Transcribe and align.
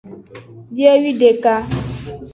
Biewideka. 0.75 1.53